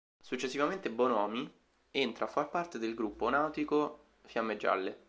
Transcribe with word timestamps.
Successivamente 0.19 0.89
Bonomi 0.89 1.47
entra 1.91 2.25
a 2.25 2.27
fare 2.27 2.47
parte 2.49 2.79
del 2.79 2.95
Gruppo 2.95 3.29
Nautico 3.29 4.05
Fiamme 4.25 4.57
Gialle. 4.57 4.97